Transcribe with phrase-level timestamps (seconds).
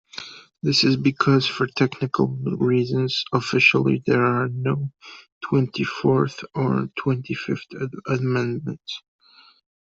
[0.63, 4.91] This is because, for technical reasons, officially there are no
[5.45, 7.67] Twenty-fourth or Twenty-fifth
[8.07, 9.03] Amendments.